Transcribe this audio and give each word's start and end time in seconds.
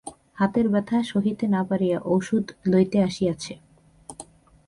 হাতের 0.33 0.65
ব্যথা 0.69 0.97
সহিতে 1.03 1.45
না 1.47 1.61
পারিয়া 1.63 1.97
ওষুধ 2.05 2.45
লইতে 2.65 2.97
আসিয়াছে। 3.03 3.53